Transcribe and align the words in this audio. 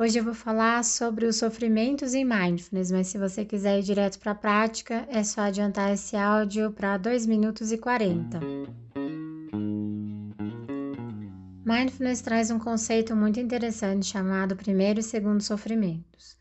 Hoje 0.00 0.18
eu 0.18 0.24
vou 0.24 0.32
falar 0.32 0.82
sobre 0.82 1.26
os 1.26 1.36
sofrimentos 1.36 2.14
em 2.14 2.24
mindfulness, 2.24 2.90
mas 2.90 3.08
se 3.08 3.18
você 3.18 3.44
quiser 3.44 3.80
ir 3.80 3.82
direto 3.82 4.18
para 4.18 4.32
a 4.32 4.34
prática, 4.34 5.06
é 5.10 5.22
só 5.22 5.42
adiantar 5.42 5.92
esse 5.92 6.16
áudio 6.16 6.72
para 6.72 6.96
2 6.96 7.26
minutos 7.26 7.70
e 7.70 7.76
40. 7.76 8.40
Mindfulness 11.66 12.22
traz 12.22 12.50
um 12.50 12.58
conceito 12.58 13.14
muito 13.14 13.38
interessante 13.38 14.06
chamado 14.06 14.56
primeiro 14.56 15.00
e 15.00 15.02
segundo 15.02 15.42
sofrimentos. 15.42 16.34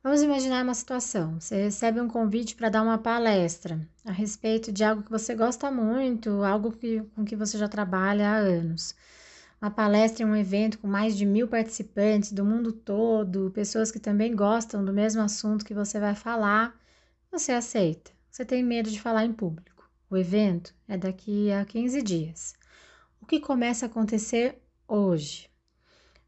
Vamos 0.00 0.22
imaginar 0.22 0.62
uma 0.62 0.74
situação: 0.74 1.40
você 1.40 1.64
recebe 1.64 2.00
um 2.00 2.06
convite 2.06 2.54
para 2.54 2.68
dar 2.68 2.82
uma 2.84 2.98
palestra 2.98 3.80
a 4.04 4.12
respeito 4.12 4.70
de 4.70 4.84
algo 4.84 5.02
que 5.02 5.10
você 5.10 5.34
gosta 5.34 5.68
muito, 5.68 6.44
algo 6.44 6.70
que, 6.70 7.02
com 7.16 7.24
que 7.24 7.34
você 7.34 7.58
já 7.58 7.66
trabalha 7.66 8.30
há 8.30 8.36
anos 8.36 8.94
uma 9.60 9.70
palestra 9.70 10.22
em 10.22 10.26
um 10.26 10.36
evento 10.36 10.78
com 10.78 10.86
mais 10.86 11.16
de 11.16 11.26
mil 11.26 11.48
participantes 11.48 12.32
do 12.32 12.44
mundo 12.44 12.72
todo, 12.72 13.50
pessoas 13.50 13.90
que 13.90 13.98
também 13.98 14.34
gostam 14.34 14.84
do 14.84 14.92
mesmo 14.92 15.20
assunto 15.20 15.64
que 15.64 15.74
você 15.74 15.98
vai 15.98 16.14
falar, 16.14 16.78
você 17.30 17.52
aceita. 17.52 18.12
Você 18.30 18.44
tem 18.44 18.62
medo 18.62 18.88
de 18.90 19.00
falar 19.00 19.24
em 19.24 19.32
público. 19.32 19.90
O 20.08 20.16
evento 20.16 20.72
é 20.86 20.96
daqui 20.96 21.50
a 21.50 21.64
15 21.64 22.00
dias. 22.02 22.54
O 23.20 23.26
que 23.26 23.40
começa 23.40 23.84
a 23.84 23.88
acontecer 23.88 24.62
hoje? 24.86 25.50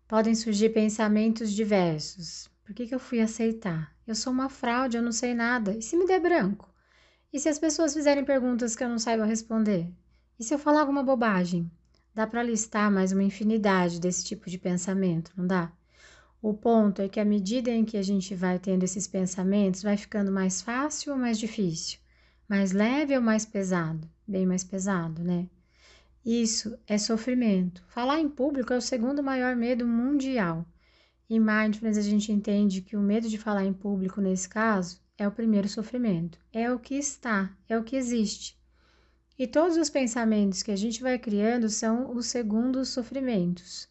Podem 0.08 0.34
surgir 0.34 0.70
pensamentos 0.70 1.53
diversos. 1.53 2.51
Por 2.64 2.75
que, 2.75 2.86
que 2.86 2.95
eu 2.95 2.98
fui 2.98 3.20
aceitar? 3.20 3.95
Eu 4.06 4.14
sou 4.14 4.33
uma 4.33 4.48
fraude, 4.48 4.97
eu 4.97 5.03
não 5.03 5.12
sei 5.12 5.34
nada. 5.34 5.77
E 5.77 5.83
se 5.83 5.97
me 5.97 6.05
der 6.05 6.20
branco? 6.20 6.69
E 7.33 7.39
se 7.39 7.48
as 7.48 7.61
pessoas 7.61 7.95
fizerem 7.95 8.25
perguntas 8.25 8.75
que 8.75 8.83
eu 8.83 8.89
não 8.89 8.98
saiba 8.98 9.25
responder? 9.25 9.89
E 10.39 10.42
se 10.42 10.53
eu 10.53 10.58
falar 10.58 10.81
alguma 10.81 11.03
bobagem? 11.03 11.70
Dá 12.14 12.27
para 12.27 12.42
listar 12.42 12.91
mais 12.91 13.12
uma 13.12 13.22
infinidade 13.22 14.00
desse 14.00 14.25
tipo 14.25 14.50
de 14.50 14.58
pensamento, 14.58 15.33
não 15.36 15.47
dá? 15.47 15.72
O 16.42 16.52
ponto 16.52 17.00
é 17.00 17.08
que 17.08 17.20
à 17.20 17.25
medida 17.25 17.70
em 17.70 17.84
que 17.84 17.97
a 17.97 18.02
gente 18.02 18.34
vai 18.34 18.58
tendo 18.58 18.83
esses 18.83 19.06
pensamentos, 19.06 19.83
vai 19.83 19.97
ficando 19.97 20.33
mais 20.33 20.61
fácil 20.61 21.12
ou 21.12 21.19
mais 21.19 21.39
difícil? 21.39 21.98
Mais 22.48 22.72
leve 22.72 23.17
ou 23.17 23.22
mais 23.22 23.44
pesado? 23.44 24.11
Bem 24.27 24.44
mais 24.44 24.64
pesado, 24.64 25.22
né? 25.22 25.48
Isso 26.25 26.77
é 26.86 26.98
sofrimento. 26.98 27.83
Falar 27.89 28.19
em 28.19 28.28
público 28.28 28.72
é 28.72 28.77
o 28.77 28.83
segundo 28.83 29.22
maior 29.22 29.55
medo 29.55 29.86
mundial. 29.86 30.67
Em 31.28 31.39
Mindfulness, 31.39 31.97
a 31.97 32.02
gente 32.02 32.33
entende 32.33 32.83
que 32.83 32.97
o 32.97 33.00
medo 33.00 33.28
de 33.28 33.39
falar 33.39 33.64
em 33.64 33.72
público, 33.72 34.20
nesse 34.20 34.48
caso, 34.48 35.00
é 35.17 35.28
o 35.28 35.33
primeiro 35.33 35.69
sofrimento. 35.69 36.39
É 36.52 36.72
o 36.72 36.78
que 36.78 36.97
está, 36.97 37.56
é 37.69 37.78
o 37.78 37.84
que 37.84 37.95
existe. 37.95 38.59
E 39.41 39.46
todos 39.46 39.78
os 39.78 39.88
pensamentos 39.88 40.62
que 40.62 40.70
a 40.70 40.77
gente 40.77 41.00
vai 41.00 41.19
criando 41.19 41.70
são 41.70 42.14
os 42.14 42.27
segundos 42.27 42.91
sofrimentos. 42.91 43.88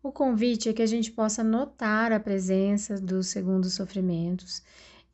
O 0.00 0.12
convite 0.12 0.68
é 0.68 0.72
que 0.72 0.80
a 0.80 0.86
gente 0.86 1.10
possa 1.10 1.42
notar 1.42 2.12
a 2.12 2.20
presença 2.20 3.00
dos 3.00 3.26
segundos 3.26 3.72
sofrimentos 3.72 4.62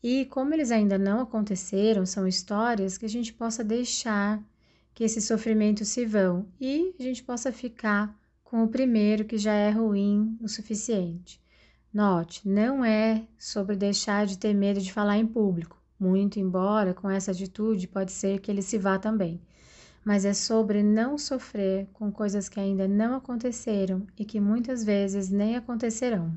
e, 0.03 0.27
como 0.27 0.53
eles 0.53 0.71
ainda 0.71 0.99
não 0.99 1.22
aconteceram, 1.22 2.05
são 2.05 2.28
histórias 2.28 2.99
que 2.99 3.06
a 3.06 3.09
gente 3.09 3.32
possa 3.32 3.65
deixar 3.65 4.44
que 4.93 5.05
esses 5.05 5.25
sofrimentos 5.25 5.88
se 5.88 6.05
vão 6.05 6.47
e 6.61 6.94
a 7.00 7.03
gente 7.03 7.22
possa 7.22 7.50
ficar 7.50 8.15
com 8.44 8.62
o 8.62 8.69
primeiro 8.69 9.25
que 9.25 9.38
já 9.38 9.55
é 9.55 9.71
ruim 9.71 10.37
o 10.43 10.49
suficiente. 10.50 11.41
Note, 11.91 12.47
não 12.47 12.84
é 12.84 13.27
sobre 13.38 13.75
deixar 13.75 14.27
de 14.27 14.37
ter 14.37 14.53
medo 14.53 14.82
de 14.82 14.93
falar 14.93 15.16
em 15.16 15.27
público, 15.27 15.81
muito 16.03 16.41
embora 16.41 16.93
com 16.93 17.09
essa 17.09 17.31
atitude 17.31 17.89
pode 17.89 18.13
ser 18.13 18.41
que 18.41 18.51
ele 18.51 18.63
se 18.63 18.79
vá 18.79 18.99
também 18.99 19.41
mas 20.05 20.25
é 20.25 20.35
sobre 20.35 20.83
não 20.83 21.17
sofrer 21.17 21.87
com 21.93 22.11
coisas 22.11 22.49
que 22.49 22.59
ainda 22.59 22.89
não 22.89 23.15
aconteceram 23.15 24.07
e 24.19 24.25
que 24.25 24.41
muitas 24.41 24.83
vezes 24.85 25.31
nem 25.31 25.57
acontecerão. 25.57 26.37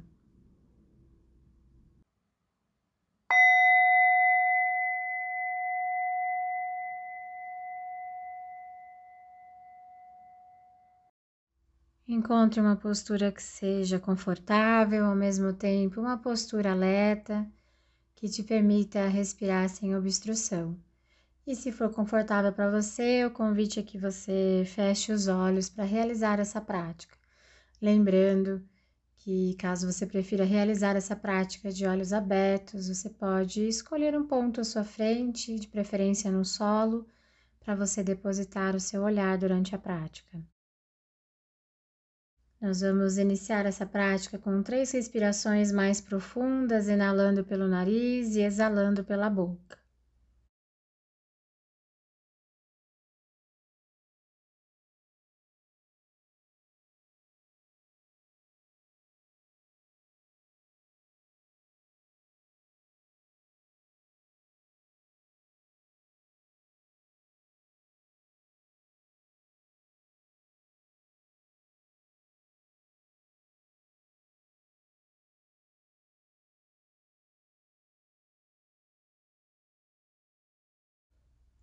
Encontre 12.07 12.61
uma 12.61 12.75
postura 12.75 13.31
que 13.31 13.41
seja 13.41 13.99
confortável, 13.99 15.05
ao 15.05 15.15
mesmo 15.15 15.53
tempo 15.53 15.99
uma 15.99 16.17
postura 16.17 16.71
alerta 16.71 17.47
que 18.25 18.29
te 18.31 18.41
permita 18.41 19.07
respirar 19.07 19.69
sem 19.69 19.95
obstrução. 19.95 20.75
E 21.45 21.55
se 21.55 21.71
for 21.71 21.93
confortável 21.93 22.51
para 22.51 22.71
você, 22.71 23.23
o 23.23 23.29
convite 23.29 23.79
é 23.79 23.83
que 23.83 23.99
você 23.99 24.63
feche 24.65 25.11
os 25.11 25.27
olhos 25.27 25.69
para 25.69 25.83
realizar 25.83 26.39
essa 26.39 26.59
prática. 26.59 27.15
Lembrando 27.79 28.67
que, 29.17 29.53
caso 29.59 29.91
você 29.91 30.07
prefira 30.07 30.43
realizar 30.43 30.95
essa 30.95 31.15
prática 31.15 31.71
de 31.71 31.85
olhos 31.85 32.11
abertos, 32.11 32.87
você 32.87 33.11
pode 33.11 33.61
escolher 33.67 34.17
um 34.17 34.25
ponto 34.25 34.59
à 34.59 34.63
sua 34.63 34.83
frente, 34.83 35.59
de 35.59 35.67
preferência 35.67 36.31
no 36.31 36.43
solo, 36.43 37.05
para 37.59 37.75
você 37.75 38.01
depositar 38.01 38.75
o 38.75 38.79
seu 38.79 39.03
olhar 39.03 39.37
durante 39.37 39.75
a 39.75 39.77
prática. 39.77 40.43
Nós 42.61 42.81
vamos 42.81 43.17
iniciar 43.17 43.65
essa 43.65 43.85
prática 43.85 44.37
com 44.37 44.61
três 44.63 44.91
respirações 44.91 45.71
mais 45.71 46.01
profundas, 46.01 46.87
inalando 46.89 47.45
pelo 47.45 47.67
nariz 47.67 48.35
e 48.35 48.41
exalando 48.41 49.03
pela 49.05 49.29
boca. 49.29 49.77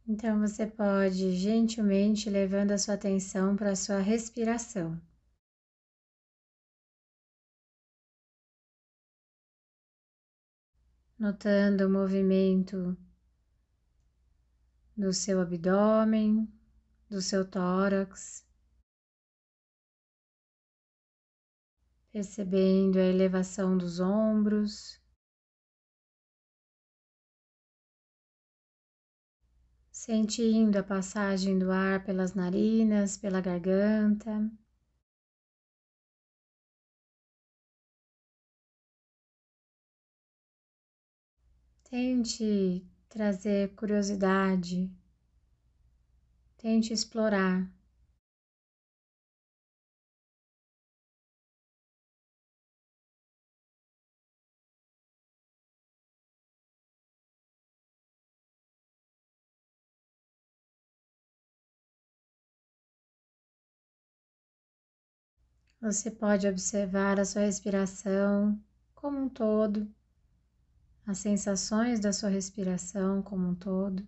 Então 0.07 0.41
você 0.41 0.67
pode 0.67 1.37
gentilmente 1.37 2.29
levando 2.29 2.73
a 2.73 2.79
sua 2.79 2.95
atenção 2.95 3.55
para 3.55 3.71
a 3.71 3.77
sua 3.77 3.99
respiração. 3.99 5.01
Notando 11.19 11.87
o 11.87 11.91
movimento 11.91 12.97
do 14.97 15.13
seu 15.13 15.41
abdômen, 15.41 16.53
do 17.09 17.23
seu 17.23 17.45
tórax, 17.45 18.45
percebendo 22.13 22.99
a 22.99 23.05
elevação 23.05 23.79
dos 23.79 24.01
ombros. 24.01 25.02
Sentindo 30.05 30.77
a 30.79 30.83
passagem 30.83 31.57
do 31.57 31.71
ar 31.71 32.03
pelas 32.03 32.35
narinas, 32.35 33.17
pela 33.17 33.41
garganta. 33.41 34.51
Tente 41.85 42.85
trazer 43.09 43.77
curiosidade, 43.77 44.91
tente 46.57 46.93
explorar. 46.93 47.71
Você 65.83 66.13
pode 66.13 66.47
observar 66.47 67.19
a 67.19 67.25
sua 67.25 67.43
respiração 67.43 68.57
como 68.95 69.19
um 69.19 69.29
todo, 69.29 69.93
as 71.05 71.19
sensações 71.19 71.99
da 71.99 72.13
sua 72.13 72.29
respiração 72.29 73.21
como 73.21 73.49
um 73.49 73.55
todo, 73.57 74.07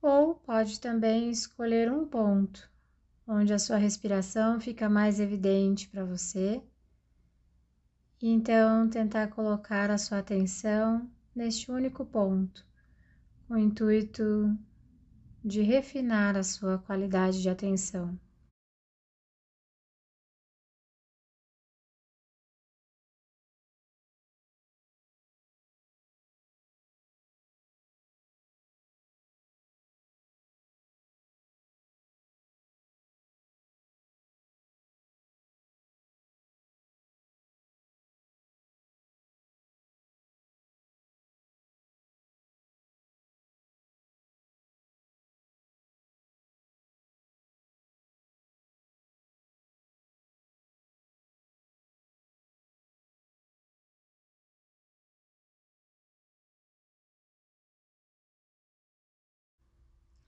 ou 0.00 0.36
pode 0.36 0.78
também 0.78 1.28
escolher 1.28 1.90
um 1.90 2.06
ponto 2.06 2.70
onde 3.26 3.52
a 3.52 3.58
sua 3.58 3.78
respiração 3.78 4.60
fica 4.60 4.88
mais 4.88 5.18
evidente 5.18 5.88
para 5.88 6.04
você. 6.04 6.62
E 8.22 8.28
então 8.28 8.88
tentar 8.88 9.26
colocar 9.26 9.90
a 9.90 9.98
sua 9.98 10.20
atenção 10.20 11.10
neste 11.34 11.68
único 11.72 12.06
ponto, 12.06 12.64
com 13.48 13.54
o 13.54 13.58
intuito 13.58 14.56
de 15.44 15.62
refinar 15.62 16.36
a 16.36 16.44
sua 16.44 16.78
qualidade 16.78 17.42
de 17.42 17.50
atenção. 17.50 18.16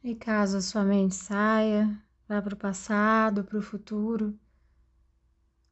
E 0.05 0.17
caso 0.17 0.57
a 0.57 0.61
sua 0.61 0.85
mente 0.85 1.15
saia, 1.15 1.97
vá 2.29 2.43
para 2.43 2.55
o 2.55 2.57
passado, 2.57 3.45
para 3.45 3.57
o 3.57 3.63
futuro, 3.63 4.37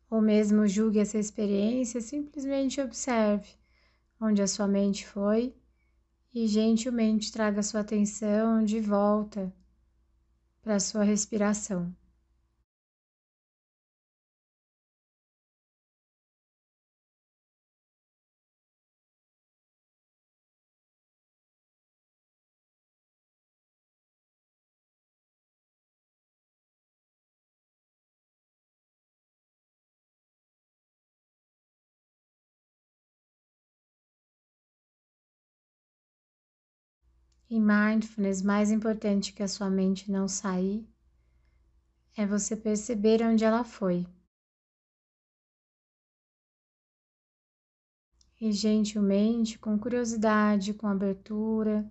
ou 0.08 0.20
mesmo 0.20 0.68
julgue 0.68 1.00
essa 1.00 1.18
experiência, 1.18 2.00
simplesmente 2.00 2.80
observe 2.80 3.48
onde 4.20 4.40
a 4.40 4.46
sua 4.46 4.68
mente 4.68 5.06
foi 5.06 5.54
e 6.32 6.46
gentilmente 6.46 7.32
traga 7.32 7.62
sua 7.62 7.80
atenção 7.80 8.64
de 8.64 8.80
volta 8.80 9.52
para 10.62 10.76
a 10.76 10.80
sua 10.80 11.02
respiração. 11.02 11.92
Em 37.52 37.60
mindfulness, 37.60 38.42
mais 38.42 38.70
importante 38.70 39.32
que 39.32 39.42
a 39.42 39.48
sua 39.48 39.68
mente 39.68 40.08
não 40.08 40.28
sair 40.28 40.88
é 42.16 42.24
você 42.24 42.54
perceber 42.54 43.22
onde 43.24 43.44
ela 43.44 43.64
foi. 43.64 44.06
E 48.40 48.52
gentilmente, 48.52 49.58
com 49.58 49.76
curiosidade, 49.76 50.72
com 50.72 50.86
abertura, 50.86 51.90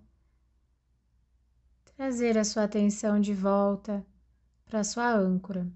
trazer 1.94 2.38
a 2.38 2.44
sua 2.44 2.64
atenção 2.64 3.20
de 3.20 3.34
volta 3.34 4.02
para 4.64 4.80
a 4.80 4.84
sua 4.84 5.12
âncora. 5.12 5.70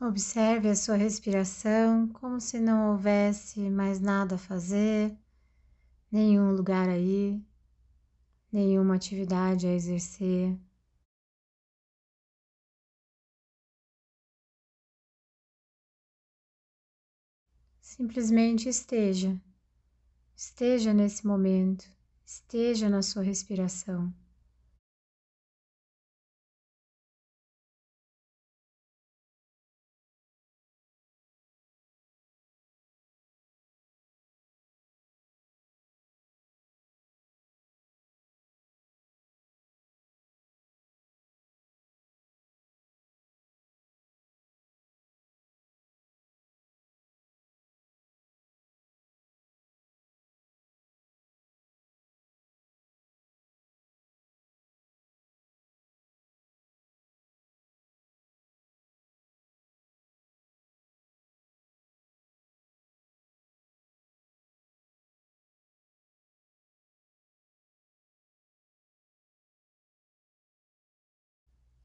Observe 0.00 0.68
a 0.68 0.76
sua 0.76 0.94
respiração 0.94 2.06
como 2.06 2.40
se 2.40 2.60
não 2.60 2.92
houvesse 2.92 3.68
mais 3.68 4.00
nada 4.00 4.36
a 4.36 4.38
fazer, 4.38 5.12
nenhum 6.08 6.52
lugar 6.52 6.88
aí, 6.88 7.42
nenhuma 8.52 8.94
atividade 8.94 9.66
a 9.66 9.72
exercer. 9.74 10.56
Simplesmente 17.80 18.68
esteja, 18.68 19.36
esteja 20.36 20.94
nesse 20.94 21.26
momento, 21.26 21.84
esteja 22.24 22.88
na 22.88 23.02
sua 23.02 23.24
respiração. 23.24 24.14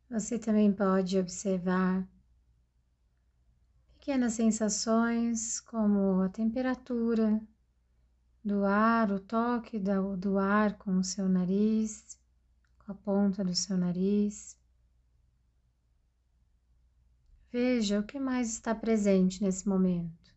Você 0.10 0.38
também 0.38 0.72
pode 0.72 1.18
observar 1.18 2.08
pequenas 3.96 4.34
sensações 4.34 5.60
como 5.62 6.22
a 6.22 6.30
temperatura 6.30 7.42
do 8.44 8.66
ar, 8.66 9.12
o 9.12 9.20
toque 9.20 9.80
do 9.80 10.38
ar 10.38 10.78
com 10.78 10.98
o 10.98 11.04
seu 11.04 11.30
nariz, 11.30 12.20
com 12.80 12.92
a 12.92 12.96
ponta 12.96 13.44
do 13.44 13.56
seu 13.56 13.78
nariz. 13.78 14.58
Veja 17.52 18.00
o 18.00 18.04
que 18.04 18.20
mais 18.20 18.50
está 18.50 18.74
presente 18.74 19.42
nesse 19.42 19.68
momento. 19.70 20.36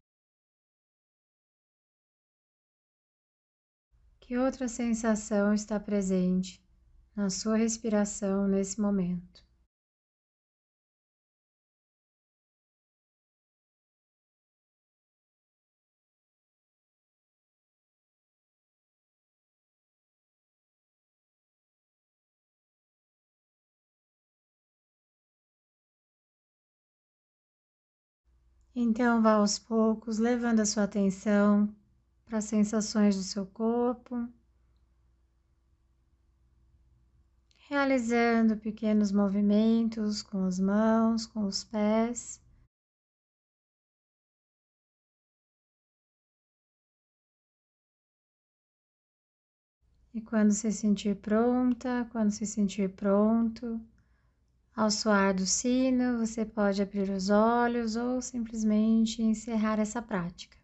Que 4.20 4.36
outra 4.36 4.68
sensação 4.68 5.54
está 5.54 5.80
presente 5.80 6.62
na 7.14 7.30
sua 7.30 7.56
respiração 7.56 8.46
nesse 8.46 8.80
momento? 8.80 9.45
Então, 28.76 29.20
vá 29.22 29.32
aos 29.32 29.58
poucos, 29.58 30.18
levando 30.18 30.60
a 30.60 30.66
sua 30.66 30.84
atenção 30.84 31.68
para 32.26 32.38
as 32.38 32.44
sensações 32.44 33.16
do 33.16 33.22
seu 33.22 33.44
corpo. 33.46 34.28
realizando 37.68 38.56
pequenos 38.56 39.10
movimentos 39.10 40.22
com 40.22 40.44
as 40.44 40.58
mãos, 40.58 41.26
com 41.26 41.44
os 41.44 41.64
pés. 41.64 42.40
E 50.14 50.20
quando 50.20 50.52
se 50.52 50.70
sentir 50.72 51.16
pronta, 51.16 52.08
quando 52.12 52.30
se 52.30 52.46
sentir 52.46 52.88
pronto, 52.90 53.80
ao 54.76 54.90
soar 54.90 55.34
do 55.34 55.46
sino, 55.46 56.18
você 56.18 56.44
pode 56.44 56.82
abrir 56.82 57.10
os 57.10 57.30
olhos 57.30 57.96
ou 57.96 58.20
simplesmente 58.22 59.22
encerrar 59.22 59.80
essa 59.80 60.02
prática. 60.02 60.56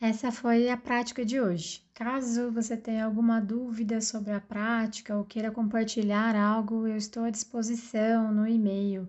Essa 0.00 0.30
foi 0.30 0.68
a 0.68 0.76
prática 0.76 1.24
de 1.24 1.40
hoje. 1.40 1.82
Caso 1.94 2.50
você 2.50 2.76
tenha 2.76 3.04
alguma 3.04 3.40
dúvida 3.40 4.00
sobre 4.00 4.32
a 4.32 4.40
prática 4.40 5.16
ou 5.16 5.24
queira 5.24 5.50
compartilhar 5.50 6.36
algo, 6.36 6.86
eu 6.86 6.96
estou 6.96 7.24
à 7.24 7.30
disposição 7.30 8.32
no 8.32 8.46
e-mail 8.46 9.08